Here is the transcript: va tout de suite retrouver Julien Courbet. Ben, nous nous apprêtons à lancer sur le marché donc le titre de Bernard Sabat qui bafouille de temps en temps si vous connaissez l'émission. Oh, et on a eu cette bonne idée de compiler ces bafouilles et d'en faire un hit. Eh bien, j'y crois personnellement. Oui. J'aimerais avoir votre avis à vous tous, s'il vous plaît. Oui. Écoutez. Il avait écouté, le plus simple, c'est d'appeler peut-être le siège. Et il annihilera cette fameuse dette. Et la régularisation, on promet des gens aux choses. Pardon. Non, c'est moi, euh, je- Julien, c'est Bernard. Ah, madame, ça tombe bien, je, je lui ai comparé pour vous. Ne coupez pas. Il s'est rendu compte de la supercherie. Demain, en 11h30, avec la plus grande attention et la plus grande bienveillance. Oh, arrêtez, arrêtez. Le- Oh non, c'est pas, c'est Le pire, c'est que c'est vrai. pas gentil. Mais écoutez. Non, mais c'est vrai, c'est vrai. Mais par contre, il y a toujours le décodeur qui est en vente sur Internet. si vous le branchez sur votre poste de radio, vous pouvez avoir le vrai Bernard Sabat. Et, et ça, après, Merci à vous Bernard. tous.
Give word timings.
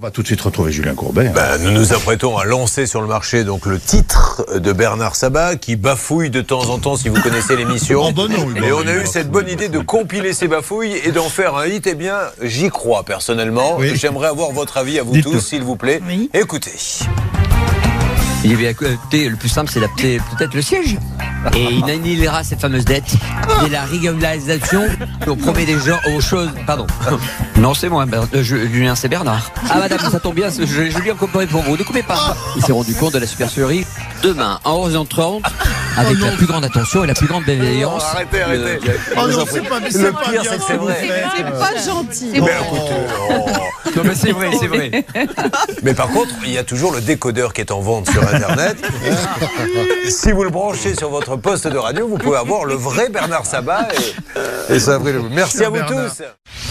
va 0.00 0.12
tout 0.12 0.22
de 0.22 0.28
suite 0.28 0.40
retrouver 0.42 0.70
Julien 0.70 0.94
Courbet. 0.94 1.28
Ben, 1.34 1.58
nous 1.58 1.72
nous 1.72 1.92
apprêtons 1.92 2.38
à 2.38 2.44
lancer 2.44 2.86
sur 2.86 3.00
le 3.00 3.08
marché 3.08 3.42
donc 3.42 3.66
le 3.66 3.80
titre 3.80 4.46
de 4.56 4.72
Bernard 4.72 5.16
Sabat 5.16 5.56
qui 5.56 5.74
bafouille 5.74 6.30
de 6.30 6.40
temps 6.40 6.70
en 6.70 6.78
temps 6.78 6.96
si 6.96 7.08
vous 7.08 7.20
connaissez 7.20 7.56
l'émission. 7.56 8.14
Oh, 8.18 8.64
et 8.64 8.72
on 8.72 8.86
a 8.86 8.94
eu 8.94 9.06
cette 9.06 9.30
bonne 9.30 9.48
idée 9.48 9.68
de 9.68 9.78
compiler 9.78 10.32
ces 10.32 10.46
bafouilles 10.46 11.00
et 11.04 11.10
d'en 11.10 11.28
faire 11.28 11.56
un 11.56 11.66
hit. 11.66 11.86
Eh 11.86 11.94
bien, 11.94 12.18
j'y 12.42 12.68
crois 12.68 13.02
personnellement. 13.02 13.76
Oui. 13.78 13.96
J'aimerais 13.96 14.28
avoir 14.28 14.52
votre 14.52 14.76
avis 14.76 14.98
à 14.98 15.02
vous 15.02 15.20
tous, 15.20 15.40
s'il 15.40 15.62
vous 15.62 15.76
plaît. 15.76 16.00
Oui. 16.06 16.30
Écoutez. 16.32 16.72
Il 18.44 18.52
avait 18.52 18.70
écouté, 18.70 19.28
le 19.28 19.36
plus 19.36 19.48
simple, 19.48 19.70
c'est 19.72 19.80
d'appeler 19.80 20.20
peut-être 20.36 20.54
le 20.54 20.62
siège. 20.62 20.96
Et 21.54 21.64
il 21.72 21.84
annihilera 21.90 22.42
cette 22.44 22.60
fameuse 22.60 22.84
dette. 22.84 23.12
Et 23.66 23.68
la 23.70 23.82
régularisation, 23.84 24.82
on 25.26 25.36
promet 25.36 25.64
des 25.64 25.78
gens 25.78 25.98
aux 26.14 26.20
choses. 26.20 26.50
Pardon. 26.66 26.86
Non, 27.56 27.74
c'est 27.74 27.88
moi, 27.88 28.04
euh, 28.12 28.42
je- 28.42 28.56
Julien, 28.68 28.94
c'est 28.94 29.08
Bernard. 29.08 29.50
Ah, 29.70 29.78
madame, 29.78 29.98
ça 30.10 30.20
tombe 30.20 30.34
bien, 30.34 30.48
je, 30.50 30.64
je 30.66 30.98
lui 30.98 31.10
ai 31.10 31.14
comparé 31.14 31.46
pour 31.46 31.62
vous. 31.62 31.76
Ne 31.76 31.82
coupez 31.82 32.02
pas. 32.02 32.36
Il 32.56 32.62
s'est 32.64 32.72
rendu 32.72 32.94
compte 32.94 33.14
de 33.14 33.18
la 33.18 33.26
supercherie. 33.26 33.86
Demain, 34.22 34.58
en 34.64 34.88
11h30, 34.88 35.42
avec 35.96 36.18
la 36.20 36.30
plus 36.32 36.46
grande 36.46 36.64
attention 36.64 37.04
et 37.04 37.06
la 37.06 37.14
plus 37.14 37.26
grande 37.28 37.44
bienveillance. 37.44 38.02
Oh, 38.04 38.16
arrêtez, 38.16 38.42
arrêtez. 38.42 38.80
Le- 38.86 38.92
Oh 39.16 39.28
non, 39.28 39.44
c'est 39.50 39.60
pas, 39.62 39.78
c'est 39.90 39.98
Le 40.02 40.12
pire, 40.12 40.42
c'est 40.44 40.58
que 40.58 40.62
c'est 40.66 40.76
vrai. 40.76 41.08
pas 41.58 41.80
gentil. 41.80 42.30
Mais 42.32 42.38
écoutez. 42.38 43.52
Non, 43.96 44.02
mais 44.04 44.14
c'est 44.14 44.32
vrai, 44.32 44.50
c'est 44.58 44.66
vrai. 44.66 45.04
Mais 45.82 45.94
par 45.94 46.08
contre, 46.08 46.30
il 46.44 46.52
y 46.52 46.58
a 46.58 46.64
toujours 46.64 46.92
le 46.92 47.00
décodeur 47.00 47.52
qui 47.52 47.60
est 47.60 47.72
en 47.72 47.80
vente 47.80 48.10
sur 48.10 48.22
Internet. 48.22 48.76
si 50.08 50.32
vous 50.32 50.44
le 50.44 50.50
branchez 50.50 50.94
sur 50.94 51.10
votre 51.10 51.36
poste 51.36 51.66
de 51.68 51.78
radio, 51.78 52.06
vous 52.08 52.18
pouvez 52.18 52.36
avoir 52.36 52.64
le 52.64 52.74
vrai 52.74 53.08
Bernard 53.08 53.46
Sabat. 53.46 53.88
Et, 54.68 54.74
et 54.74 54.80
ça, 54.80 54.96
après, 54.96 55.14
Merci 55.30 55.64
à 55.64 55.68
vous 55.68 55.76
Bernard. 55.76 56.14
tous. 56.16 56.67